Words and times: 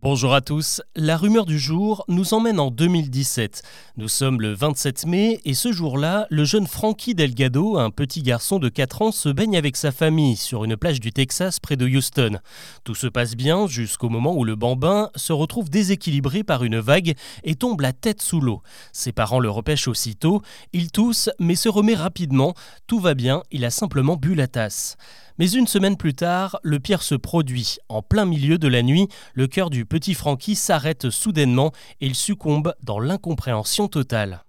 Bonjour 0.00 0.32
à 0.32 0.40
tous. 0.40 0.80
La 0.94 1.16
rumeur 1.16 1.44
du 1.44 1.58
jour 1.58 2.04
nous 2.06 2.32
emmène 2.32 2.60
en 2.60 2.70
2017. 2.70 3.62
Nous 3.96 4.06
sommes 4.06 4.40
le 4.40 4.54
27 4.54 5.06
mai 5.06 5.40
et 5.44 5.54
ce 5.54 5.72
jour-là, 5.72 6.28
le 6.30 6.44
jeune 6.44 6.68
Frankie 6.68 7.16
Delgado, 7.16 7.78
un 7.78 7.90
petit 7.90 8.22
garçon 8.22 8.60
de 8.60 8.68
4 8.68 9.02
ans, 9.02 9.10
se 9.10 9.28
baigne 9.28 9.56
avec 9.56 9.76
sa 9.76 9.90
famille 9.90 10.36
sur 10.36 10.62
une 10.62 10.76
plage 10.76 11.00
du 11.00 11.10
Texas 11.10 11.58
près 11.58 11.74
de 11.74 11.84
Houston. 11.84 12.38
Tout 12.84 12.94
se 12.94 13.08
passe 13.08 13.34
bien 13.34 13.66
jusqu'au 13.66 14.08
moment 14.08 14.36
où 14.36 14.44
le 14.44 14.54
bambin 14.54 15.10
se 15.16 15.32
retrouve 15.32 15.68
déséquilibré 15.68 16.44
par 16.44 16.62
une 16.62 16.78
vague 16.78 17.16
et 17.42 17.56
tombe 17.56 17.80
la 17.80 17.92
tête 17.92 18.22
sous 18.22 18.40
l'eau. 18.40 18.62
Ses 18.92 19.10
parents 19.10 19.40
le 19.40 19.50
repêchent 19.50 19.88
aussitôt. 19.88 20.42
Il 20.72 20.92
tousse 20.92 21.28
mais 21.40 21.56
se 21.56 21.68
remet 21.68 21.96
rapidement. 21.96 22.54
Tout 22.86 23.00
va 23.00 23.14
bien, 23.14 23.42
il 23.50 23.64
a 23.64 23.70
simplement 23.70 24.14
bu 24.14 24.36
la 24.36 24.46
tasse. 24.46 24.96
Mais 25.38 25.50
une 25.50 25.66
semaine 25.68 25.96
plus 25.96 26.14
tard, 26.14 26.58
le 26.62 26.80
pire 26.80 27.02
se 27.02 27.14
produit. 27.14 27.76
En 27.88 28.02
plein 28.02 28.24
milieu 28.24 28.58
de 28.58 28.68
la 28.68 28.82
nuit, 28.82 29.08
le 29.34 29.46
cœur 29.46 29.70
du 29.70 29.84
petit 29.84 30.14
Francky 30.14 30.56
s'arrête 30.56 31.10
soudainement 31.10 31.72
et 32.00 32.06
il 32.06 32.14
succombe 32.14 32.74
dans 32.82 32.98
l'incompréhension 32.98 33.86
totale. 33.86 34.44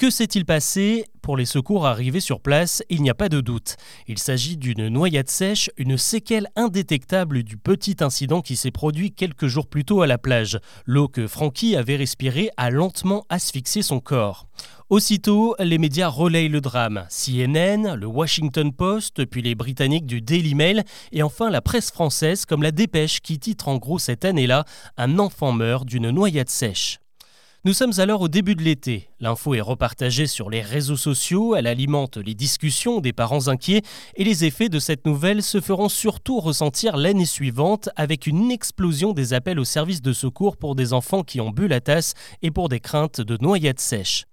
Que 0.00 0.08
s'est-il 0.08 0.46
passé 0.46 1.04
Pour 1.20 1.36
les 1.36 1.44
secours 1.44 1.86
arrivés 1.86 2.20
sur 2.20 2.40
place, 2.40 2.82
il 2.88 3.02
n'y 3.02 3.10
a 3.10 3.14
pas 3.14 3.28
de 3.28 3.42
doute. 3.42 3.76
Il 4.08 4.18
s'agit 4.18 4.56
d'une 4.56 4.88
noyade 4.88 5.28
sèche, 5.28 5.70
une 5.76 5.98
séquelle 5.98 6.48
indétectable 6.56 7.42
du 7.42 7.58
petit 7.58 7.96
incident 8.00 8.40
qui 8.40 8.56
s'est 8.56 8.70
produit 8.70 9.12
quelques 9.12 9.46
jours 9.46 9.66
plus 9.66 9.84
tôt 9.84 10.00
à 10.00 10.06
la 10.06 10.16
plage. 10.16 10.58
L'eau 10.86 11.06
que 11.06 11.26
Frankie 11.26 11.76
avait 11.76 11.96
respirée 11.96 12.48
a 12.56 12.70
lentement 12.70 13.26
asphyxié 13.28 13.82
son 13.82 14.00
corps. 14.00 14.46
Aussitôt, 14.90 15.54
les 15.60 15.78
médias 15.78 16.08
relayent 16.08 16.48
le 16.48 16.60
drame. 16.60 17.06
CNN, 17.10 17.94
le 17.94 18.06
Washington 18.08 18.72
Post, 18.72 19.24
puis 19.24 19.40
les 19.40 19.54
Britanniques 19.54 20.04
du 20.04 20.20
Daily 20.20 20.56
Mail, 20.56 20.82
et 21.12 21.22
enfin 21.22 21.48
la 21.48 21.60
presse 21.60 21.92
française 21.92 22.44
comme 22.44 22.64
la 22.64 22.72
Dépêche 22.72 23.20
qui 23.20 23.38
titre 23.38 23.68
en 23.68 23.76
gros 23.76 24.00
cette 24.00 24.24
année-là 24.24 24.64
Un 24.96 25.20
enfant 25.20 25.52
meurt 25.52 25.86
d'une 25.86 26.10
noyade 26.10 26.48
sèche. 26.48 26.98
Nous 27.64 27.72
sommes 27.72 27.92
alors 27.98 28.20
au 28.20 28.26
début 28.26 28.56
de 28.56 28.62
l'été. 28.62 29.10
L'info 29.20 29.54
est 29.54 29.60
repartagée 29.60 30.26
sur 30.26 30.50
les 30.50 30.60
réseaux 30.60 30.96
sociaux, 30.96 31.54
elle 31.54 31.68
alimente 31.68 32.16
les 32.16 32.34
discussions 32.34 32.98
des 32.98 33.12
parents 33.12 33.46
inquiets 33.46 33.82
et 34.16 34.24
les 34.24 34.44
effets 34.44 34.68
de 34.68 34.80
cette 34.80 35.06
nouvelle 35.06 35.44
se 35.44 35.60
feront 35.60 35.88
surtout 35.88 36.40
ressentir 36.40 36.96
l'année 36.96 37.26
suivante 37.26 37.90
avec 37.94 38.26
une 38.26 38.50
explosion 38.50 39.12
des 39.12 39.34
appels 39.34 39.60
aux 39.60 39.64
services 39.64 40.02
de 40.02 40.12
secours 40.12 40.56
pour 40.56 40.74
des 40.74 40.92
enfants 40.92 41.22
qui 41.22 41.40
ont 41.40 41.50
bu 41.50 41.68
la 41.68 41.80
tasse 41.80 42.14
et 42.42 42.50
pour 42.50 42.68
des 42.68 42.80
craintes 42.80 43.20
de 43.20 43.38
noyade 43.40 43.78
sèche. 43.78 44.24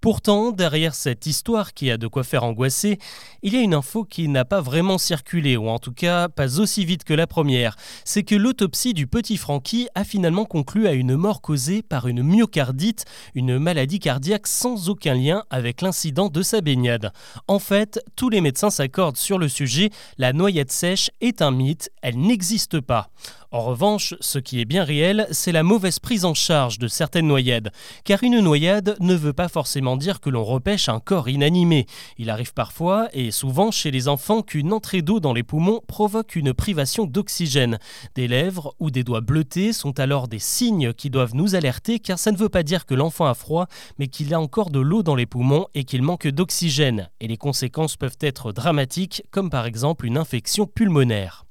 Pourtant, 0.00 0.50
derrière 0.50 0.94
cette 0.94 1.26
histoire 1.26 1.74
qui 1.74 1.90
a 1.90 1.98
de 1.98 2.06
quoi 2.06 2.24
faire 2.24 2.44
angoisser, 2.44 2.98
il 3.42 3.52
y 3.52 3.58
a 3.58 3.60
une 3.60 3.74
info 3.74 4.04
qui 4.04 4.28
n'a 4.28 4.46
pas 4.46 4.62
vraiment 4.62 4.96
circulé, 4.96 5.58
ou 5.58 5.68
en 5.68 5.78
tout 5.78 5.92
cas 5.92 6.30
pas 6.30 6.58
aussi 6.58 6.86
vite 6.86 7.04
que 7.04 7.12
la 7.12 7.26
première. 7.26 7.76
C'est 8.06 8.22
que 8.22 8.34
l'autopsie 8.34 8.94
du 8.94 9.06
petit 9.06 9.36
Francky 9.36 9.88
a 9.94 10.04
finalement 10.04 10.46
conclu 10.46 10.86
à 10.86 10.92
une 10.92 11.16
mort 11.16 11.42
causée 11.42 11.82
par 11.82 12.08
une 12.08 12.22
myocardite, 12.22 13.04
une 13.34 13.58
maladie 13.58 13.98
cardiaque 13.98 14.46
sans 14.46 14.88
aucun 14.88 15.12
lien 15.12 15.44
avec 15.50 15.82
l'incident 15.82 16.30
de 16.30 16.40
sa 16.40 16.62
baignade. 16.62 17.12
En 17.46 17.58
fait, 17.58 18.02
tous 18.16 18.30
les 18.30 18.40
médecins 18.40 18.70
s'accordent 18.70 19.18
sur 19.18 19.38
le 19.38 19.48
sujet, 19.48 19.90
la 20.16 20.32
noyade 20.32 20.70
sèche 20.70 21.10
est 21.20 21.42
un 21.42 21.50
mythe, 21.50 21.90
elle 22.00 22.18
n'existe 22.18 22.80
pas. 22.80 23.10
En 23.52 23.62
revanche, 23.62 24.14
ce 24.20 24.38
qui 24.38 24.60
est 24.60 24.64
bien 24.64 24.84
réel, 24.84 25.26
c'est 25.32 25.50
la 25.50 25.64
mauvaise 25.64 25.98
prise 25.98 26.24
en 26.24 26.34
charge 26.34 26.78
de 26.78 26.86
certaines 26.86 27.26
noyades. 27.26 27.72
Car 28.04 28.22
une 28.22 28.38
noyade 28.38 28.96
ne 29.00 29.14
veut 29.16 29.32
pas 29.32 29.48
forcément 29.48 29.96
dire 29.96 30.20
que 30.20 30.30
l'on 30.30 30.44
repêche 30.44 30.88
un 30.88 31.00
corps 31.00 31.28
inanimé. 31.28 31.86
Il 32.16 32.30
arrive 32.30 32.54
parfois, 32.54 33.08
et 33.12 33.32
souvent 33.32 33.72
chez 33.72 33.90
les 33.90 34.06
enfants, 34.06 34.42
qu'une 34.42 34.72
entrée 34.72 35.02
d'eau 35.02 35.18
dans 35.18 35.32
les 35.32 35.42
poumons 35.42 35.80
provoque 35.88 36.36
une 36.36 36.54
privation 36.54 37.06
d'oxygène. 37.06 37.80
Des 38.14 38.28
lèvres 38.28 38.76
ou 38.78 38.92
des 38.92 39.02
doigts 39.02 39.20
bleutés 39.20 39.72
sont 39.72 39.98
alors 39.98 40.28
des 40.28 40.38
signes 40.38 40.92
qui 40.92 41.10
doivent 41.10 41.34
nous 41.34 41.56
alerter 41.56 41.98
car 41.98 42.20
ça 42.20 42.30
ne 42.30 42.36
veut 42.36 42.48
pas 42.48 42.62
dire 42.62 42.86
que 42.86 42.94
l'enfant 42.94 43.26
a 43.26 43.34
froid, 43.34 43.66
mais 43.98 44.06
qu'il 44.06 44.32
a 44.32 44.40
encore 44.40 44.70
de 44.70 44.78
l'eau 44.78 45.02
dans 45.02 45.16
les 45.16 45.26
poumons 45.26 45.66
et 45.74 45.82
qu'il 45.82 46.02
manque 46.02 46.28
d'oxygène. 46.28 47.10
Et 47.18 47.26
les 47.26 47.36
conséquences 47.36 47.96
peuvent 47.96 48.18
être 48.20 48.52
dramatiques, 48.52 49.24
comme 49.32 49.50
par 49.50 49.66
exemple 49.66 50.06
une 50.06 50.18
infection 50.18 50.66
pulmonaire. 50.66 51.46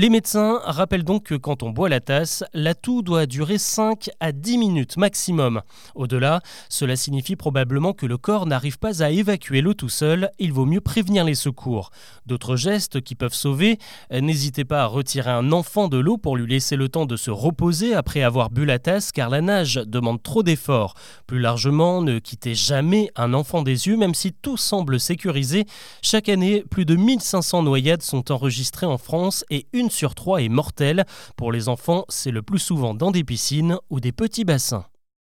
Les 0.00 0.10
médecins 0.10 0.60
rappellent 0.62 1.02
donc 1.02 1.24
que 1.24 1.34
quand 1.34 1.64
on 1.64 1.70
boit 1.70 1.88
la 1.88 1.98
tasse, 1.98 2.44
l'atout 2.54 3.02
doit 3.02 3.26
durer 3.26 3.58
5 3.58 4.10
à 4.20 4.30
10 4.30 4.56
minutes 4.56 4.96
maximum. 4.96 5.60
Au-delà, 5.96 6.40
cela 6.68 6.94
signifie 6.94 7.34
probablement 7.34 7.92
que 7.92 8.06
le 8.06 8.16
corps 8.16 8.46
n'arrive 8.46 8.78
pas 8.78 9.02
à 9.02 9.10
évacuer 9.10 9.60
l'eau 9.60 9.74
tout 9.74 9.88
seul, 9.88 10.30
il 10.38 10.52
vaut 10.52 10.66
mieux 10.66 10.80
prévenir 10.80 11.24
les 11.24 11.34
secours. 11.34 11.90
D'autres 12.26 12.54
gestes 12.54 13.00
qui 13.00 13.16
peuvent 13.16 13.34
sauver, 13.34 13.80
n'hésitez 14.12 14.64
pas 14.64 14.84
à 14.84 14.86
retirer 14.86 15.32
un 15.32 15.50
enfant 15.50 15.88
de 15.88 15.98
l'eau 15.98 16.16
pour 16.16 16.36
lui 16.36 16.46
laisser 16.46 16.76
le 16.76 16.88
temps 16.88 17.04
de 17.04 17.16
se 17.16 17.32
reposer 17.32 17.92
après 17.94 18.22
avoir 18.22 18.50
bu 18.50 18.64
la 18.64 18.78
tasse 18.78 19.10
car 19.10 19.28
la 19.28 19.40
nage 19.40 19.80
demande 19.84 20.22
trop 20.22 20.44
d'efforts. 20.44 20.94
Plus 21.26 21.40
largement, 21.40 22.02
ne 22.02 22.20
quittez 22.20 22.54
jamais 22.54 23.10
un 23.16 23.34
enfant 23.34 23.62
des 23.62 23.88
yeux 23.88 23.96
même 23.96 24.14
si 24.14 24.32
tout 24.32 24.58
semble 24.58 25.00
sécurisé. 25.00 25.64
Chaque 26.02 26.28
année, 26.28 26.62
plus 26.70 26.84
de 26.84 26.94
1500 26.94 27.64
noyades 27.64 28.02
sont 28.02 28.30
enregistrées 28.30 28.86
en 28.86 28.96
France 28.96 29.44
et 29.50 29.66
sur 29.90 30.14
trois 30.14 30.42
est 30.42 30.48
mortelle. 30.48 31.04
Pour 31.36 31.52
les 31.52 31.68
enfants, 31.68 32.04
c'est 32.08 32.30
le 32.30 32.42
plus 32.42 32.58
souvent 32.58 32.94
dans 32.94 33.10
des 33.10 33.24
piscines 33.24 33.78
ou 33.90 34.00
des 34.00 34.12
petits 34.12 34.44
bassins. 34.44 34.86